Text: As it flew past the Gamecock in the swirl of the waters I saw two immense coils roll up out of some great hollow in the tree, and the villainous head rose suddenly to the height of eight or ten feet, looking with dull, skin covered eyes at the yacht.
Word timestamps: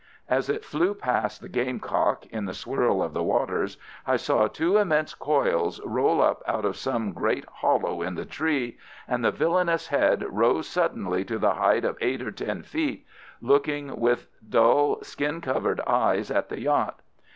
As 0.27 0.49
it 0.49 0.65
flew 0.65 0.95
past 0.95 1.41
the 1.41 1.47
Gamecock 1.47 2.25
in 2.31 2.45
the 2.45 2.55
swirl 2.55 3.03
of 3.03 3.13
the 3.13 3.21
waters 3.21 3.77
I 4.07 4.15
saw 4.17 4.47
two 4.47 4.77
immense 4.77 5.13
coils 5.13 5.79
roll 5.85 6.23
up 6.23 6.41
out 6.47 6.65
of 6.65 6.75
some 6.75 7.11
great 7.13 7.45
hollow 7.45 8.01
in 8.01 8.15
the 8.15 8.25
tree, 8.25 8.79
and 9.07 9.23
the 9.23 9.29
villainous 9.29 9.89
head 9.89 10.25
rose 10.27 10.67
suddenly 10.67 11.23
to 11.25 11.37
the 11.37 11.53
height 11.53 11.85
of 11.85 11.99
eight 12.01 12.23
or 12.23 12.31
ten 12.31 12.63
feet, 12.63 13.05
looking 13.41 13.99
with 13.99 14.25
dull, 14.49 14.97
skin 15.03 15.39
covered 15.39 15.79
eyes 15.85 16.31
at 16.31 16.49
the 16.49 16.59
yacht. 16.59 17.01